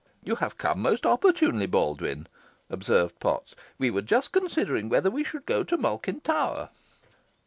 "You 0.23 0.37
have 0.37 0.57
come 0.57 0.81
most 0.81 1.05
opportunely, 1.05 1.67
Baldwyn," 1.67 2.25
observed 2.71 3.19
Potts. 3.19 3.55
"We 3.77 3.91
were 3.91 4.01
just 4.01 4.31
considering 4.31 4.89
whether 4.89 5.11
we 5.11 5.23
should 5.23 5.45
go 5.45 5.63
to 5.63 5.77
Malkin 5.77 6.21
Tower." 6.21 6.69